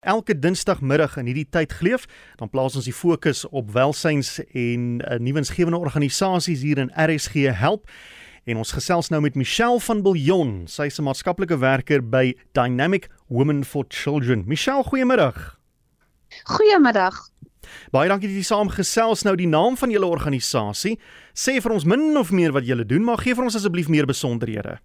Elke 0.00 0.32
Dinsdagmiddag 0.38 1.18
in 1.20 1.26
hierdie 1.28 1.48
tyd 1.52 1.74
geleef, 1.76 2.06
dan 2.40 2.48
plaas 2.48 2.72
ons 2.72 2.86
die 2.88 2.94
fokus 2.96 3.42
op 3.52 3.68
welsyns 3.74 4.38
en 4.56 5.02
uh, 5.04 5.18
nuwensgewende 5.20 5.76
organisasies 5.76 6.62
hier 6.64 6.80
in 6.80 6.88
RSG 6.96 7.52
help. 7.52 7.84
En 8.48 8.56
ons 8.56 8.72
gesels 8.72 9.10
nou 9.12 9.20
met 9.20 9.36
Michelle 9.36 9.76
van 9.84 10.00
Biljon. 10.00 10.64
Sy 10.72 10.88
is 10.88 10.96
'n 10.96 11.04
maatskaplike 11.04 11.58
werker 11.60 12.00
by 12.00 12.32
Dynamic 12.56 13.10
Women 13.28 13.60
for 13.64 13.84
Children. 13.88 14.44
Michelle, 14.46 14.82
goeiemiddag. 14.82 15.60
Goeiemiddag. 16.44 17.28
Baie 17.92 18.08
dankie 18.08 18.28
dat 18.28 18.36
jy 18.36 18.42
saamgesels 18.48 19.22
nou 19.22 19.36
die 19.36 19.48
naam 19.48 19.76
van 19.76 19.90
julle 19.90 20.06
organisasie. 20.06 20.98
Sê 21.34 21.60
vir 21.60 21.72
ons 21.72 21.84
min 21.84 22.16
of 22.16 22.30
meer 22.30 22.52
wat 22.52 22.64
julle 22.64 22.86
doen, 22.86 23.04
maar 23.04 23.18
gee 23.18 23.34
vir 23.34 23.44
ons 23.44 23.54
asseblief 23.54 23.88
meer 23.88 24.06
besonderhede. 24.06 24.80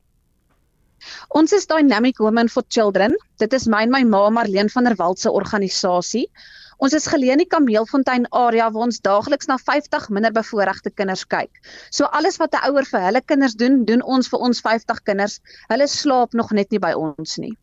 Ons 1.30 1.54
is 1.54 1.68
Dynamic 1.68 2.20
Women 2.20 2.50
for 2.50 2.64
Children. 2.68 3.16
Dit 3.38 3.54
is 3.54 3.68
my 3.68 3.84
en 3.86 3.92
my 3.92 4.04
ma 4.04 4.30
Marlene 4.30 4.70
van 4.70 4.84
der 4.84 4.96
Walt 4.96 5.20
se 5.20 5.32
organisasie. 5.32 6.30
Ons 6.78 6.94
is 6.98 7.08
geleë 7.08 7.36
in 7.38 7.44
die 7.44 7.50
Kameelfontein 7.50 8.26
area 8.36 8.68
waar 8.72 8.88
ons 8.90 9.00
daagliks 9.04 9.48
na 9.48 9.58
50 9.62 10.10
minderbevoorregte 10.12 10.92
kinders 10.92 11.24
kyk. 11.32 11.62
So 11.90 12.06
alles 12.06 12.38
wat 12.42 12.56
'n 12.56 12.72
ouer 12.72 12.86
vir 12.86 13.02
hulle 13.08 13.22
kinders 13.22 13.56
doen, 13.56 13.86
doen 13.86 14.02
ons 14.02 14.28
vir 14.28 14.40
ons 14.40 14.62
50 14.62 15.04
kinders. 15.04 15.40
Hulle 15.70 15.88
slaap 15.88 16.34
nog 16.34 16.52
net 16.52 16.72
nie 16.72 16.80
by 16.80 16.92
ons 16.92 17.38
nie. 17.38 17.56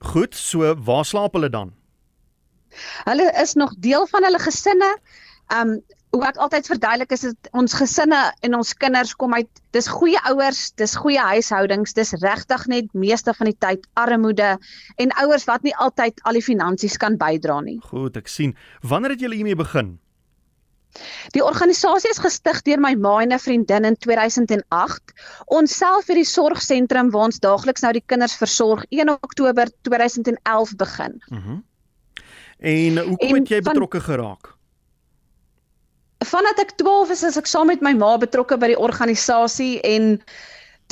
Goed, 0.00 0.34
so 0.34 0.74
waar 0.74 1.04
slaap 1.04 1.32
hulle 1.32 1.50
dan? 1.50 1.72
Hulle 3.04 3.32
is 3.42 3.54
nog 3.54 3.72
deel 3.78 4.06
van 4.06 4.24
hulle 4.24 4.38
gesinne. 4.38 4.98
Um 5.48 5.80
hoe 6.16 6.24
ek 6.24 6.38
altyd 6.40 6.68
verduidelik 6.70 7.12
is 7.12 7.26
dit 7.26 7.50
ons 7.56 7.74
gesinne 7.76 8.20
en 8.46 8.56
ons 8.56 8.72
kinders 8.80 9.12
kom 9.20 9.34
uit 9.36 9.60
dis 9.76 9.88
goeie 9.92 10.20
ouers, 10.30 10.70
dis 10.80 10.96
goeie 10.96 11.20
huishoudings, 11.20 11.92
dis 11.96 12.14
regtig 12.22 12.64
net 12.72 12.88
meeste 12.96 13.34
van 13.36 13.50
die 13.50 13.58
tyd 13.60 13.84
armoede 14.00 14.54
en 15.02 15.12
ouers 15.22 15.44
wat 15.50 15.66
nie 15.66 15.74
altyd 15.76 16.22
al 16.24 16.38
die 16.38 16.44
finansies 16.44 16.96
kan 17.02 17.18
bydra 17.20 17.60
nie. 17.66 17.76
Goed, 17.90 18.16
ek 18.16 18.32
sien. 18.32 18.56
Wanneer 18.80 19.16
het 19.16 19.24
julle 19.26 19.36
hiermee 19.36 19.58
begin? 19.58 19.96
Die 21.36 21.44
organisasie 21.44 22.08
is 22.08 22.22
gestig 22.24 22.62
deur 22.64 22.80
my 22.80 22.94
ma 22.96 23.18
en 23.20 23.34
'n 23.36 23.38
vriendin 23.38 23.84
in 23.84 23.96
2008. 24.00 25.12
Ons 25.52 25.76
self 25.76 26.08
het 26.08 26.16
die 26.16 26.24
sorgsentrum 26.24 27.10
waar 27.12 27.28
ons 27.28 27.40
daagliks 27.44 27.84
nou 27.84 27.92
die 27.92 28.06
kinders 28.06 28.36
versorg 28.40 28.84
1 28.88 29.12
Oktober 29.12 29.68
2011 29.82 30.76
begin. 30.76 31.20
Mhm. 31.28 31.40
Mm 31.40 31.64
en 32.56 32.98
hoekom 32.98 33.34
het 33.34 33.48
jy 33.48 33.60
betrokke 33.60 34.00
geraak? 34.00 34.55
Vandat 36.24 36.60
ek 36.62 36.76
12 36.80 37.10
is, 37.12 37.22
is 37.28 37.36
ek 37.36 37.48
saam 37.50 37.68
met 37.68 37.82
my 37.84 37.92
ma 37.92 38.16
betrokke 38.20 38.56
by 38.60 38.72
die 38.72 38.80
organisasie 38.80 39.80
en 39.84 40.16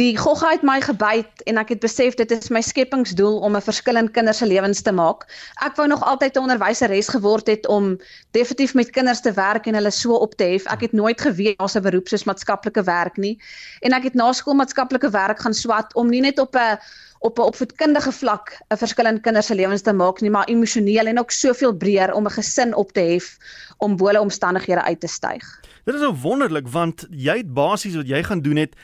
die 0.01 0.17
gogga 0.19 0.51
het 0.51 0.65
my 0.67 0.81
gebyt 0.83 1.45
en 1.47 1.59
ek 1.61 1.69
het 1.77 1.83
besef 1.85 2.17
dit 2.19 2.33
is 2.35 2.51
my 2.51 2.61
skepingsdoel 2.65 3.39
om 3.47 3.55
'n 3.57 3.63
verskil 3.63 3.97
in 3.97 4.11
kinders 4.11 4.39
se 4.39 4.47
lewens 4.47 4.83
te 4.83 4.93
maak. 4.93 5.27
Ek 5.63 5.77
wou 5.77 5.87
nog 5.87 6.03
altyd 6.03 6.37
'n 6.37 6.47
onderwyseres 6.47 7.09
geword 7.09 7.47
het 7.47 7.67
om 7.67 7.99
definitief 8.31 8.75
met 8.75 8.91
kinders 8.91 9.21
te 9.21 9.33
werk 9.33 9.67
en 9.67 9.75
hulle 9.75 9.91
so 9.91 10.15
op 10.15 10.35
te 10.35 10.45
hef. 10.45 10.67
Ek 10.67 10.81
het 10.81 10.93
nooit 10.93 11.21
geweet 11.21 11.59
daar's 11.59 11.77
'n 11.77 11.83
beroep 11.83 12.09
soos 12.09 12.25
maatskaplike 12.25 12.83
werk 12.83 13.17
nie. 13.17 13.39
En 13.81 13.93
ek 13.93 14.03
het 14.03 14.15
na 14.15 14.33
skool 14.33 14.55
maatskaplike 14.55 15.11
werk 15.11 15.41
gaan 15.41 15.55
swat 15.55 15.95
om 15.95 16.09
nie 16.09 16.21
net 16.21 16.39
op 16.39 16.57
'n 16.57 16.79
op 17.21 17.39
'n 17.39 17.43
opvoedkundige 17.43 18.13
vlak 18.13 18.59
'n 18.71 18.77
verskil 18.77 19.07
in 19.07 19.21
kinders 19.21 19.47
se 19.47 19.55
lewens 19.55 19.83
te 19.83 19.93
maak 19.93 20.21
nie, 20.21 20.31
maar 20.31 20.49
emosioneel 20.49 21.07
en 21.07 21.19
ook 21.19 21.31
soveel 21.31 21.73
breër 21.73 22.13
om 22.13 22.27
'n 22.27 22.31
gesin 22.31 22.75
op 22.75 22.93
te 22.93 23.01
hef 23.01 23.37
om 23.79 23.97
bo 23.97 24.07
hulle 24.07 24.21
omstandighede 24.21 24.83
uit 24.83 25.01
te 25.01 25.07
styg. 25.07 25.61
Dit 25.85 25.95
is 25.95 26.01
nou 26.01 26.15
wonderlik 26.15 26.69
want 26.69 27.07
jy 27.11 27.37
het 27.37 27.55
basies 27.55 27.95
wat 27.95 28.09
jy 28.09 28.23
gaan 28.23 28.41
doen 28.41 28.57
het 28.57 28.75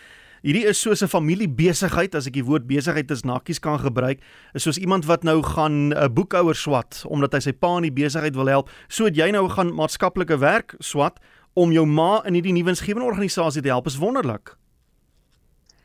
Hierdie 0.40 0.64
is 0.64 0.80
soos 0.80 1.02
'n 1.02 1.12
familiebesigheid 1.12 2.14
as 2.14 2.26
ek 2.26 2.32
die 2.32 2.44
woord 2.44 2.66
besigheid 2.66 3.10
as 3.10 3.24
nakkies 3.28 3.60
kan 3.60 3.78
gebruik, 3.78 4.20
is 4.54 4.62
soos 4.62 4.78
iemand 4.78 5.04
wat 5.04 5.22
nou 5.22 5.42
gaan 5.42 5.92
'n 5.92 6.14
boekhouer 6.14 6.56
swat 6.56 7.04
omdat 7.04 7.34
hy 7.34 7.40
sy 7.40 7.52
pa 7.52 7.76
in 7.76 7.82
die 7.82 7.92
besigheid 7.92 8.34
wil 8.34 8.48
help, 8.48 8.70
so 8.88 9.04
het 9.04 9.16
jy 9.16 9.30
nou 9.30 9.48
gaan 9.48 9.74
maatskaplike 9.74 10.38
werk 10.38 10.74
swat 10.80 11.20
om 11.54 11.72
jou 11.72 11.84
ma 11.84 12.22
in 12.24 12.34
hierdie 12.34 12.52
nuwe 12.52 12.70
insgewende 12.70 13.06
organisasie 13.06 13.60
te 13.60 13.68
help. 13.68 13.86
Is 13.86 13.98
wonderlik. 13.98 14.56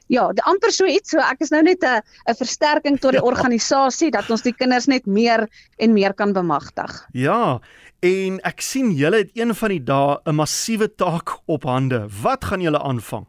Ja, 0.07 0.31
die 0.31 0.43
amper 0.43 0.71
so 0.71 0.85
iets, 0.85 1.09
so 1.09 1.19
ek 1.19 1.41
is 1.41 1.51
nou 1.51 1.61
net 1.61 1.83
'n 1.83 2.01
'n 2.29 2.35
versterking 2.35 2.99
tot 2.99 3.11
die 3.11 3.19
ja. 3.23 3.27
organisasie 3.27 4.11
dat 4.11 4.29
ons 4.29 4.41
die 4.41 4.53
kinders 4.53 4.87
net 4.87 5.05
meer 5.05 5.49
en 5.77 5.93
meer 5.93 6.13
kan 6.13 6.31
bemagtig. 6.31 7.07
Ja, 7.11 7.59
en 7.99 8.39
ek 8.43 8.61
sien 8.61 8.91
julle 8.91 9.17
het 9.17 9.31
een 9.33 9.53
van 9.53 9.69
die 9.69 9.83
dae 9.83 10.17
'n 10.25 10.35
massiewe 10.35 10.95
taak 10.95 11.41
op 11.45 11.63
hande. 11.63 12.07
Wat 12.21 12.45
gaan 12.45 12.61
julle 12.61 12.79
aanvang? 12.79 13.25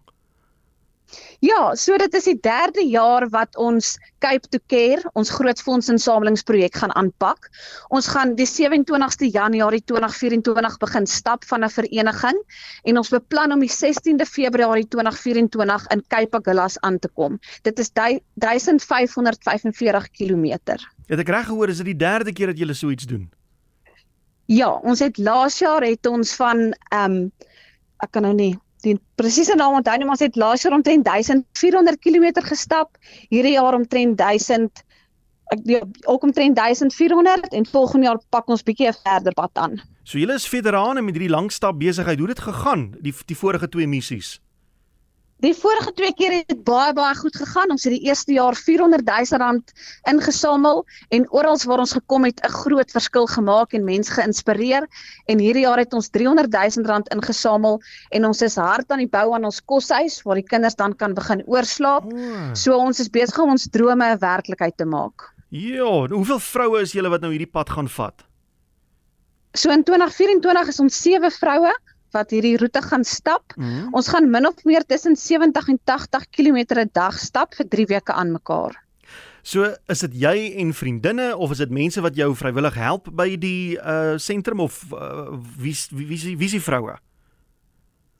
Ja, 1.44 1.75
so 1.75 1.97
dit 2.00 2.15
is 2.15 2.25
die 2.25 2.38
derde 2.41 2.88
jaar 2.88 3.28
wat 3.31 3.56
ons 3.56 3.99
Cape 4.25 4.49
to 4.49 4.59
Care, 4.66 5.10
ons 5.15 5.31
groot 5.31 5.60
fondsinsamelingsprojek 5.60 6.77
gaan 6.81 6.94
aanpak. 6.97 7.50
Ons 7.93 8.09
gaan 8.09 8.34
die 8.38 8.47
27ste 8.49 9.28
Januarie 9.31 9.82
2024 9.84 10.78
begin 10.82 11.06
stap 11.06 11.44
van 11.44 11.65
'n 11.65 11.71
vereniging 11.71 12.43
en 12.82 12.97
ons 12.97 13.09
beplan 13.09 13.53
om 13.53 13.60
die 13.60 13.71
16de 13.71 14.27
Februarie 14.27 14.88
2024 14.88 15.87
in 15.93 16.04
Cape 16.09 16.37
Agulhas 16.37 16.81
aan 16.81 16.99
te 16.99 17.09
kom. 17.09 17.38
Dit 17.62 17.78
is 17.78 17.91
1545 17.93 20.10
km. 20.10 20.59
Het 21.06 21.19
ek 21.19 21.28
reg 21.28 21.47
gehoor 21.47 21.69
is 21.69 21.77
dit 21.77 21.87
die 21.87 21.97
derde 21.97 22.33
keer 22.33 22.47
dat 22.47 22.59
julle 22.59 22.75
so 22.75 22.91
iets 22.91 23.04
doen? 23.04 23.31
Ja, 24.47 24.81
ons 24.83 24.98
het 24.98 25.19
laas 25.19 25.59
jaar 25.59 25.83
het 25.83 26.06
ons 26.06 26.34
van 26.34 26.75
ehm 26.88 27.10
um, 27.10 27.33
ek 27.97 28.10
kan 28.12 28.22
nou 28.22 28.34
nie 28.34 28.59
die 28.87 28.97
presiese 29.19 29.57
naam 29.59 29.75
onthou 29.81 29.97
nie, 29.99 30.07
maar 30.07 30.17
ons 30.19 30.25
het 30.25 30.39
laas 30.39 30.63
jaar 30.63 30.77
omtrent 30.77 31.07
1400 31.09 31.99
km 31.99 32.43
gestap, 32.47 32.97
hierdie 33.33 33.57
jaar 33.57 33.75
omtrent 33.75 34.19
1000 34.19 34.85
ek 35.55 35.63
die 35.67 35.79
ook 36.11 36.25
omtrent 36.27 36.57
1400 36.59 37.53
en 37.55 37.69
volgende 37.71 38.09
jaar 38.09 38.19
pak 38.35 38.49
ons 38.51 38.65
bietjie 38.67 38.89
'n 38.89 38.99
verder 39.05 39.35
pad 39.35 39.51
aan. 39.55 39.81
So 40.03 40.19
julle 40.19 40.35
is 40.35 40.49
veterane 40.49 41.03
met 41.03 41.15
hierdie 41.15 41.31
langstap 41.31 41.79
besigheid. 41.79 42.19
Hoe 42.19 42.29
het 42.29 42.37
dit 42.37 42.45
gegaan 42.45 42.95
die 43.01 43.15
die 43.27 43.37
vorige 43.37 43.69
twee 43.69 43.87
missies? 43.87 44.41
Die 45.45 45.53
vorige 45.53 45.93
twee 45.93 46.15
keer 46.17 46.33
het 46.33 46.63
baie 46.65 46.95
baie 46.97 47.15
goed 47.15 47.35
gegaan. 47.37 47.71
Ons 47.75 47.85
het 47.85 47.93
die 47.93 48.09
eerste 48.09 48.33
jaar 48.33 48.57
400 48.57 49.05
000 49.05 49.41
rand 49.43 49.73
ingesamel 50.09 50.85
en 51.13 51.27
oral 51.31 51.59
waar 51.69 51.83
ons 51.85 51.93
gekom 51.93 52.25
het 52.25 52.41
'n 52.41 52.53
groot 52.53 52.91
verskil 52.91 53.27
gemaak 53.27 53.73
en 53.73 53.85
mense 53.85 54.13
geïnspireer. 54.13 54.89
En 55.27 55.39
hierdie 55.39 55.67
jaar 55.69 55.79
het 55.79 55.93
ons 55.93 56.09
300 56.09 56.53
000 56.53 56.87
rand 56.87 57.09
ingesamel 57.13 57.81
en 58.11 58.25
ons 58.25 58.43
is 58.43 58.57
hard 58.57 58.91
aan 58.91 59.05
die 59.05 59.13
bou 59.13 59.35
aan 59.35 59.45
ons 59.45 59.61
koshuis 59.61 60.23
waar 60.23 60.41
die 60.41 60.49
kinders 60.49 60.75
dan 60.75 60.97
kan 60.97 61.15
begin 61.15 61.43
oorslaap. 61.47 62.05
Oh. 62.05 62.55
So 62.55 62.77
ons 62.77 63.01
is 63.01 63.11
besig 63.11 63.39
om 63.39 63.51
ons 63.51 63.69
drome 63.71 64.05
'n 64.05 64.19
werklikheid 64.19 64.77
te 64.77 64.85
maak. 64.85 65.33
Ja, 65.49 66.09
hoeveel 66.09 66.41
vroue 66.41 66.81
is 66.81 66.93
julle 66.93 67.09
wat 67.09 67.21
nou 67.21 67.31
hierdie 67.31 67.53
pad 67.53 67.71
gaan 67.71 67.89
vat? 67.89 68.25
So 69.53 69.71
in 69.71 69.85
2024 69.85 70.69
is 70.69 70.81
ons 70.81 71.03
7 71.03 71.31
vroue 71.31 71.73
wat 72.16 72.32
hierdie 72.34 72.56
roete 72.56 72.82
gaan 72.82 73.04
stap. 73.04 73.54
Mm 73.56 73.65
-hmm. 73.65 73.93
Ons 73.93 74.09
gaan 74.09 74.31
min 74.31 74.49
of 74.49 74.65
meer 74.65 74.84
tussen 74.84 75.16
70 75.16 75.69
en 75.69 75.78
80 75.84 76.28
km 76.31 76.59
'n 76.81 76.91
dag 76.93 77.19
stap 77.19 77.54
vir 77.54 77.69
3 77.69 77.87
weke 77.87 78.12
aan 78.12 78.32
mekaar. 78.32 78.82
So, 79.47 79.69
is 79.87 80.00
dit 80.03 80.15
jy 80.19 80.54
en 80.59 80.72
vriendinne 80.75 81.37
of 81.37 81.53
is 81.54 81.60
dit 81.62 81.71
mense 81.71 82.00
wat 82.03 82.16
jou 82.19 82.32
vrywillig 82.34 82.75
help 82.75 83.06
by 83.15 83.37
die 83.38 83.78
uh 83.78 84.16
sentrum 84.19 84.60
of 84.60 84.81
uh, 84.91 85.38
wie 85.59 85.77
wie 85.94 86.06
wie 86.06 86.37
wie 86.37 86.49
is 86.49 86.56
die 86.56 86.62
vroue? 86.62 86.97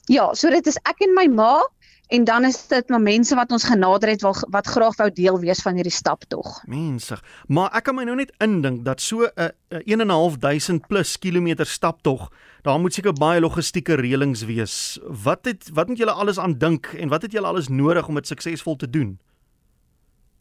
Ja, 0.07 0.29
so 0.39 0.51
dit 0.55 0.67
is 0.71 0.79
ek 0.87 1.03
en 1.03 1.17
my 1.19 1.27
ma 1.27 1.65
En 2.07 2.25
dan 2.25 2.45
is 2.45 2.67
dit 2.67 2.89
maar 2.89 3.03
mense 3.03 3.35
wat 3.35 3.51
ons 3.51 3.65
genader 3.65 4.09
het 4.09 4.23
wat, 4.23 4.47
wat 4.51 4.67
graag 4.67 4.97
wou 4.97 5.09
deel 5.11 5.39
wees 5.43 5.63
van 5.63 5.75
hierdie 5.75 5.93
staptog. 5.93 6.61
Mense. 6.71 7.19
Maar 7.51 7.75
ek 7.75 7.89
kan 7.89 7.99
my 7.99 8.05
nou 8.07 8.15
net 8.21 8.31
indink 8.39 8.85
dat 8.87 9.03
so 9.03 9.27
'n 9.27 9.51
uh, 9.75 9.83
1.500 9.83 10.87
plus 10.87 11.19
kilometer 11.19 11.67
staptog, 11.67 12.31
daar 12.63 12.79
moet 12.81 12.95
seker 12.95 13.13
baie 13.13 13.41
logistieke 13.41 13.95
reëlings 13.95 14.45
wees. 14.45 14.99
Wat 15.03 15.45
het 15.45 15.71
wat 15.73 15.89
moet 15.89 15.99
julle 15.99 16.15
alles 16.15 16.39
aan 16.39 16.59
dink 16.59 16.87
en 16.87 17.09
wat 17.09 17.23
het 17.23 17.33
julle 17.33 17.47
alles 17.47 17.69
nodig 17.69 18.09
om 18.09 18.15
dit 18.15 18.27
suksesvol 18.27 18.77
te 18.77 18.91
doen? 18.91 19.19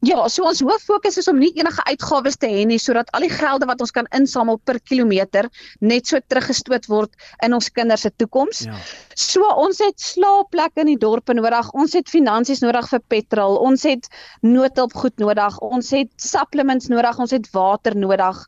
Ja, 0.06 0.26
so 0.30 0.46
ons 0.46 0.62
hoof 0.62 0.84
fokus 0.86 1.18
is 1.18 1.30
om 1.32 1.40
nie 1.42 1.52
enige 1.58 1.82
uitgawes 1.88 2.38
te 2.38 2.50
hê 2.52 2.66
nie 2.68 2.78
sodat 2.82 3.10
al 3.16 3.26
die 3.26 3.32
gelde 3.32 3.66
wat 3.70 3.80
ons 3.82 3.94
kan 3.96 4.08
insamel 4.18 4.60
per 4.68 4.78
kilometer 4.84 5.48
net 5.82 6.12
so 6.12 6.20
teruggestoot 6.22 6.86
word 6.92 7.16
in 7.46 7.56
ons 7.58 7.72
kinders 7.74 8.06
se 8.06 8.12
toekoms. 8.14 8.66
Ja. 8.68 8.78
So 9.18 9.48
ons 9.66 9.82
het 9.82 9.98
slaapplekke 10.02 10.84
in 10.84 10.92
die 10.94 11.00
dorpe 11.02 11.34
nodig, 11.38 11.72
ons 11.74 11.96
het 11.98 12.12
finansies 12.12 12.62
nodig 12.62 12.90
vir 12.92 13.04
petrol, 13.16 13.58
ons 13.66 13.86
het 13.88 14.10
noodhulp 14.46 14.94
goed 14.94 15.18
nodig, 15.24 15.60
ons 15.66 15.94
het 15.96 16.12
supplements 16.22 16.92
nodig, 16.92 17.22
ons 17.26 17.34
het 17.34 17.50
water 17.56 17.98
nodig. 17.98 18.44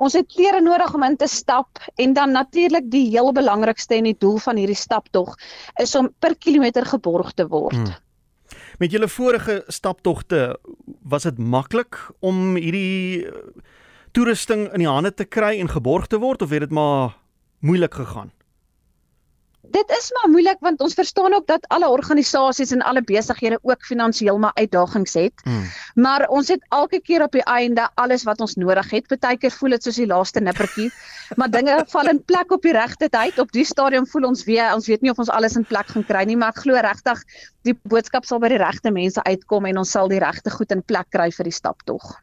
Ons 0.00 0.14
het 0.16 0.28
klere 0.32 0.62
nodig 0.64 0.94
om 0.96 1.02
in 1.04 1.16
te 1.20 1.26
stap 1.28 1.80
en 2.00 2.14
dan 2.16 2.32
natuurlik 2.32 2.86
die 2.92 3.08
heel 3.10 3.34
belangrikste 3.36 3.98
en 3.98 4.08
die 4.08 4.16
doel 4.16 4.38
van 4.40 4.56
hierdie 4.56 4.78
staptog 4.78 5.34
is 5.82 5.92
om 5.98 6.08
per 6.24 6.38
kilometer 6.40 6.88
geborg 6.88 7.34
te 7.36 7.44
word. 7.50 7.76
Hmm. 7.76 7.98
Met 8.80 8.94
julle 8.94 9.08
vorige 9.08 9.64
staptogte 9.68 10.58
was 11.02 11.26
dit 11.28 11.38
maklik 11.38 11.98
om 12.24 12.54
hierdie 12.56 13.26
eh, 13.28 13.40
toerusting 14.16 14.70
in 14.72 14.80
die 14.80 14.88
hande 14.88 15.12
te 15.12 15.26
kry 15.28 15.58
en 15.60 15.68
geborg 15.68 16.06
te 16.08 16.16
word 16.22 16.40
of 16.42 16.54
het 16.54 16.64
dit 16.64 16.72
maar 16.72 17.12
moeilik 17.60 17.94
gegaan? 17.94 18.32
Dit 19.70 19.92
is 19.96 20.10
maar 20.14 20.30
moeilik 20.30 20.60
want 20.64 20.80
ons 20.80 20.94
verstaan 20.94 21.34
ook 21.34 21.46
dat 21.46 21.66
alle 21.68 21.88
organisasies 21.88 22.72
en 22.74 22.82
alle 22.82 23.02
besighede 23.02 23.58
ook 23.62 23.84
finansiëel 23.86 24.38
maar 24.38 24.54
uitdagings 24.54 25.14
het. 25.14 25.44
Mm. 25.44 25.64
Maar 25.94 26.26
ons 26.28 26.48
het 26.48 26.64
elke 26.68 27.00
keer 27.00 27.22
op 27.22 27.32
die 27.32 27.44
einde 27.44 27.88
alles 27.94 28.24
wat 28.28 28.40
ons 28.40 28.54
nodig 28.54 28.90
het. 28.90 29.06
Partykeer 29.06 29.54
voel 29.54 29.76
dit 29.76 29.86
soos 29.86 30.00
die 30.02 30.06
laaste 30.10 30.40
nippertjie, 30.40 30.90
maar 31.38 31.50
dinge 31.50 31.76
val 31.92 32.10
in 32.12 32.22
plek 32.24 32.52
op 32.52 32.62
die 32.66 32.74
regte 32.76 33.08
tyd. 33.08 33.38
Op 33.38 33.52
die 33.52 33.64
stadium 33.64 34.06
voel 34.06 34.30
ons 34.30 34.44
weer 34.48 34.74
ons 34.74 34.88
weet 34.90 35.04
nie 35.04 35.10
of 35.10 35.18
ons 35.22 35.30
alles 35.30 35.56
in 35.56 35.66
plek 35.66 35.92
gaan 35.94 36.06
kry 36.06 36.24
nie, 36.26 36.36
maar 36.36 36.54
ek 36.54 36.64
glo 36.64 36.80
regtig 36.80 37.22
die 37.68 37.76
boodskap 37.82 38.26
sal 38.26 38.40
by 38.42 38.50
die 38.52 38.62
regte 38.62 38.90
mense 38.94 39.22
uitkom 39.22 39.68
en 39.70 39.84
ons 39.84 39.94
sal 39.96 40.10
die 40.10 40.22
regte 40.22 40.50
goed 40.50 40.72
in 40.74 40.82
plek 40.82 41.10
kry 41.14 41.30
vir 41.34 41.50
die 41.50 41.54
staptog. 41.54 42.16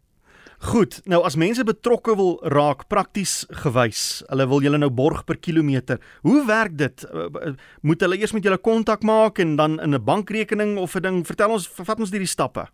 Goed, 0.58 1.04
nou 1.06 1.20
as 1.22 1.36
mense 1.38 1.62
betrokke 1.62 2.16
wil 2.18 2.40
raak 2.50 2.88
prakties 2.90 3.44
gewys, 3.62 4.24
hulle 4.26 4.48
wil 4.50 4.64
julle 4.66 4.80
nou 4.82 4.90
borg 4.90 5.20
per 5.30 5.38
kilometer. 5.38 6.00
Hoe 6.26 6.40
werk 6.48 6.74
dit? 6.80 7.04
Eh, 7.06 7.28
eh, 7.42 7.54
moet 7.86 8.02
hulle 8.02 8.18
eers 8.18 8.34
met 8.34 8.44
julle 8.44 8.58
kontak 8.58 9.06
maak 9.06 9.38
en 9.38 9.56
dan 9.56 9.80
in 9.80 9.94
'n 9.94 10.04
bankrekening 10.04 10.78
of 10.78 10.96
'n 10.96 11.02
ding? 11.02 11.26
Vertel 11.26 11.52
ons, 11.52 11.68
vat 11.68 12.00
ons 12.00 12.10
hierdie 12.10 12.28
stappe. 12.28 12.66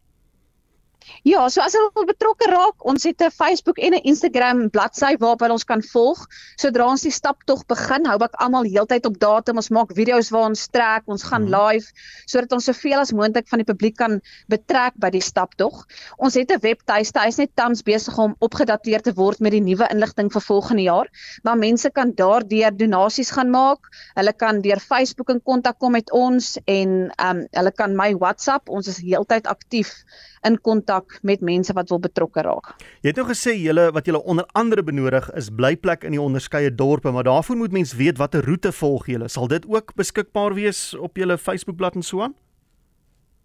Ja, 1.23 1.45
so 1.49 1.61
as 1.63 1.75
hulle 1.75 2.05
betrokke 2.07 2.47
raak, 2.51 2.83
ons 2.87 3.03
het 3.07 3.21
'n 3.21 3.31
Facebook 3.31 3.77
en 3.77 3.93
'n 3.93 4.03
Instagram 4.03 4.69
bladsy 4.69 5.15
waarop 5.19 5.39
hulle 5.39 5.53
ons 5.53 5.63
kan 5.63 5.81
volg. 5.81 6.25
Sodra 6.55 6.85
ons 6.87 7.01
die 7.01 7.11
staptog 7.11 7.65
begin, 7.67 8.05
hou 8.05 8.17
ek 8.23 8.35
almal 8.39 8.63
heeltyd 8.63 9.05
op 9.05 9.19
datum. 9.19 9.57
Ons 9.57 9.69
maak 9.69 9.93
video's 9.95 10.29
waar 10.29 10.49
ons 10.49 10.67
trek, 10.67 11.03
ons 11.05 11.23
gaan 11.23 11.47
hmm. 11.47 11.55
live 11.55 11.91
sodat 12.25 12.51
ons 12.51 12.65
soveel 12.65 12.99
as 12.99 13.11
moontlik 13.11 13.47
van 13.47 13.59
die 13.59 13.65
publiek 13.65 13.95
kan 13.97 14.21
betrek 14.47 14.93
by 14.95 15.09
die 15.09 15.21
staptog. 15.21 15.85
Ons 16.17 16.35
het 16.35 16.51
'n 16.51 16.59
webtuiste, 16.59 17.19
hy's 17.19 17.37
net 17.37 17.55
tans 17.55 17.83
besig 17.83 18.17
om 18.17 18.35
opgedateer 18.39 19.01
te 19.01 19.13
word 19.13 19.39
met 19.39 19.51
die 19.51 19.61
nuwe 19.61 19.87
inligting 19.91 20.31
vir 20.31 20.41
volgende 20.41 20.83
jaar, 20.83 21.07
maar 21.43 21.57
mense 21.57 21.89
kan 21.89 22.13
daardeur 22.15 22.71
donasies 22.71 23.31
gaan 23.31 23.49
maak. 23.49 23.79
Hulle 24.15 24.33
kan 24.33 24.61
deur 24.61 24.79
Facebook 24.79 25.29
in 25.29 25.41
kontak 25.41 25.79
kom 25.79 25.91
met 25.91 26.11
ons 26.11 26.57
en 26.65 27.11
ehm 27.15 27.37
um, 27.37 27.47
hulle 27.51 27.71
kan 27.71 27.95
my 27.95 28.13
WhatsApp, 28.15 28.69
ons 28.69 28.87
is 28.87 28.97
heeltyd 28.97 29.47
aktief 29.47 30.03
in 30.47 30.57
kontak 30.61 31.19
met 31.21 31.41
mense 31.41 31.73
wat 31.73 31.89
wil 31.89 31.99
betrokke 31.99 32.41
raak. 32.45 32.73
Jy 33.01 33.13
het 33.13 33.19
nou 33.19 33.27
gesê 33.29 33.55
julle 33.57 33.89
wat 33.95 34.05
julle 34.05 34.23
onder 34.23 34.45
andere 34.53 34.83
benodig 34.83 35.29
is 35.39 35.49
blyplek 35.49 36.03
in 36.03 36.15
die 36.17 36.21
onderskeie 36.21 36.71
dorpe, 36.75 37.11
maar 37.11 37.23
daarvoor 37.23 37.57
moet 37.57 37.71
mens 37.71 37.93
weet 37.99 38.17
watter 38.17 38.45
roete 38.45 38.71
volg 38.71 39.07
julle. 39.07 39.29
Sal 39.29 39.47
dit 39.47 39.65
ook 39.67 39.95
beskikbaar 39.95 40.53
wees 40.53 40.93
op 40.93 41.17
julle 41.17 41.37
Facebookblad 41.37 41.95
en 41.95 42.03
so 42.03 42.21
aan? 42.21 42.35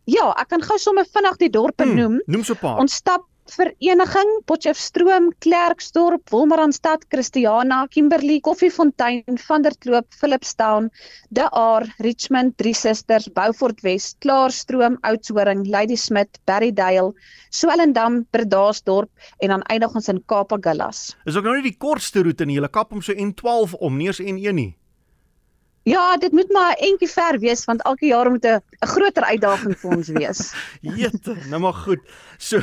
Ja, 0.09 0.31
ek 0.41 0.49
kan 0.49 0.62
gou 0.65 0.79
sommer 0.81 1.05
vinnig 1.05 1.37
die 1.37 1.50
dorpe 1.53 1.85
hmm, 1.85 1.97
noem. 1.97 2.21
Noem 2.27 2.45
so 2.45 2.55
'n 2.55 2.62
paar. 2.62 2.79
Ons 2.81 2.95
stap 2.95 3.27
Vereniging, 3.50 4.31
Potchefstroom, 4.47 5.31
Klerksdorp, 5.41 6.31
Wolmaranstad, 6.31 7.06
Christiana, 7.09 7.87
Kimberley, 7.89 8.41
Koffiefontein, 8.41 9.39
Vanderkloop, 9.49 10.06
Philipstown, 10.21 10.91
De 11.31 11.49
Aar, 11.50 11.87
Richmond, 11.99 12.56
Drie 12.59 12.75
Susters, 12.75 13.29
Beaufort 13.33 13.81
West, 13.83 14.19
Klaarstroom, 14.21 14.99
Oudtshoorn, 15.03 15.65
Ladysmith, 15.71 16.41
Berrydale, 16.45 17.12
Swellendam, 17.50 18.27
Bredasdorp 18.31 19.11
en 19.39 19.55
dan 19.55 19.62
eindig 19.73 19.95
ons 19.95 20.09
in 20.12 20.21
Kaapagullas. 20.27 21.17
Is 21.25 21.37
ook 21.37 21.49
nou 21.49 21.56
nie 21.56 21.71
die 21.71 21.79
kortste 21.79 22.23
roete 22.27 22.47
nie. 22.47 22.59
Hulle 22.61 22.71
kap 22.73 22.93
om 22.93 23.03
so 23.03 23.17
N12 23.17 23.79
om, 23.81 23.97
nie 23.97 24.12
eens 24.12 24.21
N1 24.21 24.55
nie. 24.55 24.73
Ja, 25.88 26.17
dit 26.17 26.32
moet 26.32 26.50
maar 26.52 26.75
entjie 26.85 27.08
ver 27.08 27.38
wees 27.40 27.64
want 27.64 27.82
elke 27.82 28.06
jaar 28.06 28.31
moet 28.31 28.44
'n 28.44 28.61
groter 28.81 29.25
uitdaging 29.25 29.76
vir 29.79 29.96
ons 29.96 30.08
wees. 30.08 30.40
Jete, 31.00 31.37
nou 31.49 31.61
maar 31.61 31.73
goed. 31.73 32.00
So 32.37 32.61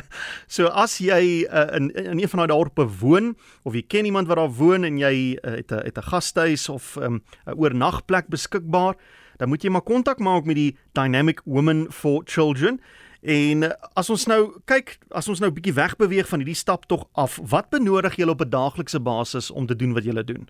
so 0.56 0.66
as 0.66 0.98
jy 0.98 1.44
uh, 1.44 1.76
in 1.76 1.90
in 1.94 2.20
een 2.20 2.28
van 2.28 2.38
daai 2.38 2.48
dorpe 2.48 2.86
woon 3.00 3.36
of 3.62 3.74
jy 3.74 3.82
ken 3.82 4.04
iemand 4.04 4.26
wat 4.26 4.36
daar 4.36 4.52
woon 4.52 4.84
en 4.84 4.98
jy 4.98 5.36
uh, 5.36 5.56
het 5.60 5.70
'n 5.72 5.84
het 5.84 5.98
'n 5.98 6.08
gastehuis 6.08 6.68
of 6.68 6.96
'n 6.96 7.02
um, 7.02 7.22
oornagplek 7.44 8.28
beskikbaar, 8.28 8.94
dan 9.36 9.48
moet 9.48 9.62
jy 9.62 9.70
maar 9.70 9.84
kontak 9.84 10.18
maak 10.18 10.44
met 10.44 10.56
die 10.56 10.76
Dynamic 10.92 11.40
Women 11.44 11.92
for 11.92 12.22
Children. 12.24 12.80
En 13.20 13.62
uh, 13.62 13.70
as 13.94 14.10
ons 14.10 14.26
nou 14.26 14.60
kyk, 14.64 14.98
as 15.10 15.28
ons 15.28 15.40
nou 15.40 15.50
bietjie 15.50 15.74
wegbeweeg 15.74 16.28
van 16.28 16.38
hierdie 16.38 16.58
stap 16.58 16.86
tog 16.86 17.06
af, 17.12 17.38
wat 17.42 17.70
benodig 17.70 18.16
julle 18.16 18.30
op 18.30 18.40
'n 18.40 18.50
daaglikse 18.50 19.00
basis 19.00 19.50
om 19.50 19.66
te 19.66 19.76
doen 19.76 19.92
wat 19.92 20.04
julle 20.04 20.24
doen? 20.24 20.48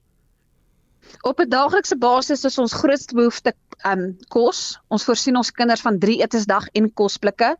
Op 1.23 1.41
'n 1.41 1.49
daaglikse 1.49 1.97
basis 1.97 2.45
is 2.45 2.59
ons 2.59 2.73
grootste 2.73 3.15
behoefte 3.15 3.55
um 3.87 4.17
kos. 4.29 4.79
Ons 4.89 5.05
voorsien 5.05 5.37
ons 5.37 5.51
kinders 5.51 5.81
van 5.81 5.99
3 5.99 6.21
etesdag 6.23 6.69
en 6.73 6.93
kosblikke. 6.95 7.57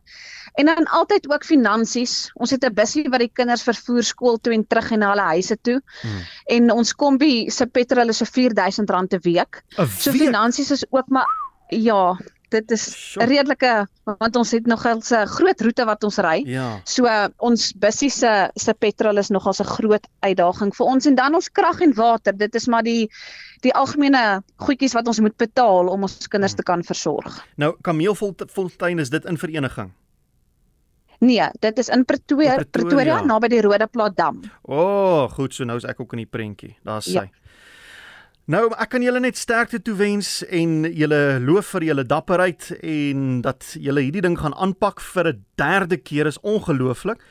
En 0.53 0.65
dan 0.65 0.85
altyd 0.85 1.31
ook 1.31 1.45
finansies. 1.45 2.31
Ons 2.33 2.51
het 2.51 2.65
'n 2.65 2.73
busjie 2.73 3.09
wat 3.09 3.19
die 3.19 3.31
kinders 3.33 3.63
vervoer 3.63 4.03
skool 4.03 4.37
toe 4.37 4.53
en 4.53 4.67
terug 4.67 4.91
en 4.91 4.99
na 4.99 5.09
hulle 5.09 5.27
huise 5.35 5.57
toe. 5.61 5.81
Hmm. 6.01 6.21
En 6.45 6.71
ons 6.71 6.93
kombi 6.93 7.49
se 7.49 7.65
petrol 7.65 8.09
is 8.09 8.17
so 8.17 8.25
R4000 8.25 9.13
'n 9.13 9.19
week. 9.21 9.63
So 9.97 10.11
finansies 10.11 10.71
is 10.71 10.85
ook 10.89 11.07
maar 11.07 11.27
ja, 11.67 12.17
dit 12.53 12.71
is 12.75 12.83
'n 13.17 13.27
redelike 13.29 13.87
want 14.05 14.35
ons 14.35 14.51
het 14.51 14.67
nogal 14.67 14.99
'n 14.99 15.27
groot 15.27 15.61
roete 15.61 15.85
wat 15.85 16.03
ons 16.03 16.17
ry. 16.17 16.43
Ja. 16.45 16.81
So 16.85 17.07
ons 17.37 17.73
bussie 17.73 18.09
se 18.09 18.49
se 18.55 18.73
petrol 18.73 19.17
is 19.17 19.29
nogal 19.29 19.53
'n 19.59 19.73
groot 19.77 20.07
uitdaging 20.21 20.75
vir 20.75 20.85
ons 20.85 21.05
en 21.05 21.15
dan 21.15 21.35
ons 21.35 21.49
krag 21.49 21.81
en 21.81 21.93
water. 21.93 22.33
Dit 22.37 22.55
is 22.55 22.67
maar 22.67 22.83
die 22.83 23.09
die 23.61 23.73
algemene 23.73 24.43
goedjies 24.57 24.93
wat 24.93 25.07
ons 25.07 25.19
moet 25.19 25.37
betaal 25.37 25.87
om 25.87 26.01
ons 26.01 26.27
kinders 26.27 26.53
te 26.53 26.63
kan 26.63 26.83
versorg. 26.83 27.45
Nou 27.55 27.75
Kameelfontein 27.81 28.99
is 28.99 29.09
dit 29.09 29.25
in 29.25 29.37
vereniging. 29.37 29.91
Nee, 31.23 31.45
dit 31.59 31.77
is 31.77 31.89
in 31.89 32.05
Pretoria, 32.05 32.55
Pretoria, 32.55 32.89
Pretoria 32.89 33.21
naby 33.23 33.47
die 33.47 33.61
Rode 33.61 33.87
Plaas 33.87 34.11
dam. 34.15 34.41
O, 34.61 34.75
oh, 34.75 35.31
goed, 35.31 35.53
so 35.53 35.63
nou 35.63 35.77
is 35.79 35.85
ek 35.87 36.01
ook 36.03 36.13
in 36.17 36.25
die 36.25 36.29
prentjie. 36.29 36.73
Daar's 36.83 37.07
ja. 37.07 37.23
sy. 37.23 37.42
Nou 38.51 38.65
ek 38.75 38.89
kan 38.91 39.03
julle 39.05 39.21
net 39.23 39.37
sterkte 39.39 39.79
toewens 39.79 40.41
en 40.51 40.83
julle 40.91 41.39
loof 41.39 41.69
vir 41.77 41.85
julle 41.87 42.03
dapperheid 42.03 42.73
en 42.83 43.37
dat 43.45 43.69
julle 43.79 44.03
hierdie 44.03 44.23
ding 44.25 44.35
gaan 44.35 44.55
aanpak 44.59 44.99
vir 44.99 45.31
'n 45.31 45.45
derde 45.55 45.97
keer 45.97 46.27
is 46.27 46.39
ongelooflik. 46.41 47.23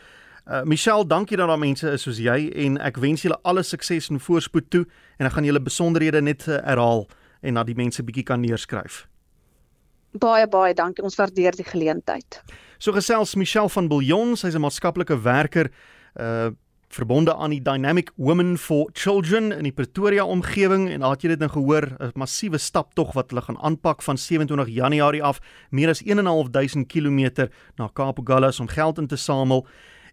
Uh 0.48 0.62
Michelle, 0.64 1.06
dankie 1.06 1.36
dat 1.36 1.48
daar 1.48 1.58
mense 1.58 1.90
is 1.90 2.02
soos 2.02 2.16
jy 2.18 2.50
en 2.54 2.78
ek 2.78 2.96
wens 2.96 3.22
julle 3.22 3.38
alle 3.42 3.62
sukses 3.62 4.08
en 4.08 4.20
voorspoed 4.20 4.70
toe 4.70 4.86
en 5.18 5.26
ek 5.26 5.32
gaan 5.32 5.44
julle 5.44 5.60
besonderhede 5.60 6.22
net 6.22 6.48
uh, 6.48 6.56
herhaal 6.64 7.06
en 7.42 7.54
dat 7.54 7.66
die 7.66 7.76
mense 7.76 8.02
bietjie 8.02 8.24
kan 8.24 8.40
neerskryf. 8.40 9.06
Baie 10.12 10.48
baie 10.48 10.74
dankie. 10.74 11.04
Ons 11.04 11.16
waardeer 11.16 11.52
die 11.52 11.64
geleentheid. 11.64 12.42
So 12.78 12.92
gesels 12.92 13.34
Michelle 13.34 13.68
van 13.68 13.88
Billion, 13.88 14.36
sy's 14.36 14.54
'n 14.54 14.60
maatskaplike 14.60 15.22
werker 15.22 15.70
uh 16.16 16.50
verbonde 16.92 17.34
aan 17.34 17.50
die 17.54 17.62
Dynamic 17.62 18.10
Women 18.16 18.58
for 18.58 18.90
Children 18.92 19.52
in 19.52 19.64
die 19.64 19.72
Pretoria 19.72 20.24
omgewing 20.28 20.90
en 20.90 21.00
daar 21.00 21.14
het 21.14 21.24
jy 21.24 21.30
dit 21.32 21.40
nou 21.40 21.48
gehoor 21.50 21.86
'n 21.98 22.12
massiewe 22.14 22.58
stap 22.58 22.92
tog 22.94 23.12
wat 23.16 23.30
hulle 23.30 23.42
gaan 23.42 23.58
aanpak 23.58 24.02
van 24.02 24.18
27 24.18 24.68
Januarie 24.68 25.22
af 25.22 25.40
meer 25.70 25.88
as 25.88 26.02
1.500 26.04 26.86
km 26.86 27.48
na 27.76 27.88
Kaapgallas 27.92 28.60
om 28.60 28.68
geld 28.68 28.98
in 28.98 29.06
te 29.06 29.16
samel 29.16 29.66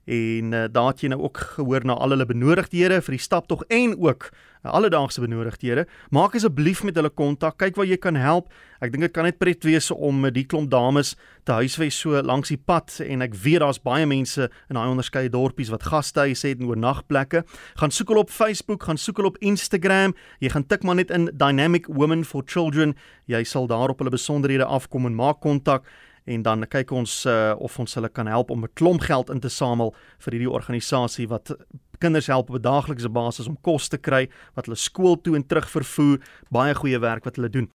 en 0.09 0.53
uh, 0.53 0.65
daar 0.73 0.91
het 0.91 1.03
jy 1.03 1.11
nou 1.13 1.21
ook 1.21 1.37
gehoor 1.55 1.85
na 1.85 1.93
al 1.93 2.15
hulle 2.15 2.25
benodigdhede 2.25 2.97
vir 3.05 3.15
die 3.15 3.21
stap 3.21 3.45
tog 3.49 3.61
en 3.69 3.93
ook 4.01 4.31
alledaagse 4.67 5.21
benodigdhede. 5.21 5.85
Maak 6.11 6.33
asseblief 6.35 6.81
met 6.83 6.97
hulle 6.99 7.11
kontak, 7.13 7.57
kyk 7.61 7.77
waar 7.79 7.87
jy 7.87 7.95
kan 8.01 8.17
help. 8.19 8.49
Ek 8.83 8.91
dink 8.91 9.05
dit 9.05 9.13
kan 9.15 9.27
net 9.27 9.37
pret 9.39 9.63
wees 9.63 9.87
om 9.91 10.25
die 10.35 10.43
klomp 10.49 10.71
dames 10.71 11.13
te 11.47 11.55
huisves 11.55 11.99
so 12.01 12.19
langs 12.25 12.51
die 12.51 12.59
pad 12.59 12.97
en 13.05 13.23
ek 13.23 13.37
weet 13.39 13.63
daar's 13.63 13.79
baie 13.83 14.07
mense 14.09 14.49
in 14.49 14.75
daai 14.75 14.89
onderskeie 14.89 15.31
dorpies 15.31 15.71
wat 15.71 15.87
gastehuise 15.87 16.51
het 16.51 16.59
en 16.59 16.73
oornagplekke. 16.73 17.45
Gaan 17.79 17.95
soek 17.95 18.11
hulle 18.11 18.25
op 18.25 18.33
Facebook, 18.33 18.83
gaan 18.89 18.99
soek 18.99 19.21
hulle 19.21 19.31
op 19.31 19.39
Instagram. 19.39 20.15
Jy 20.43 20.51
gaan 20.55 20.67
tik 20.67 20.83
maar 20.83 20.99
net 20.99 21.13
in 21.15 21.29
Dynamic 21.31 21.87
Women 21.87 22.25
for 22.27 22.43
Children. 22.45 22.97
Jy 23.31 23.45
sal 23.47 23.69
daar 23.71 23.93
op 23.93 24.03
hulle 24.03 24.15
besonderhede 24.15 24.67
afkom 24.67 25.07
en 25.07 25.15
maak 25.15 25.39
kontak 25.45 25.87
en 26.25 26.43
dan 26.43 26.67
kyk 26.67 26.91
ons 26.91 27.25
uh, 27.25 27.55
of 27.57 27.79
ons 27.79 27.93
hulle 27.93 28.09
kan 28.09 28.27
help 28.27 28.51
om 28.51 28.63
'n 28.63 28.73
klomp 28.73 29.01
geld 29.01 29.29
in 29.29 29.39
te 29.39 29.49
samel 29.49 29.95
vir 30.19 30.33
hierdie 30.33 30.51
organisasie 30.51 31.27
wat 31.27 31.51
kinders 31.99 32.27
help 32.27 32.49
op 32.49 32.55
'n 32.55 32.61
daaglikse 32.61 33.09
basis 33.09 33.47
om 33.47 33.57
kos 33.61 33.87
te 33.87 33.97
kry, 33.97 34.29
wat 34.55 34.65
hulle 34.65 34.77
skool 34.77 35.21
toe 35.21 35.35
en 35.35 35.47
terug 35.47 35.69
vervoer, 35.69 36.19
baie 36.49 36.75
goeie 36.75 36.99
werk 36.99 37.23
wat 37.23 37.35
hulle 37.35 37.49
doen. 37.49 37.67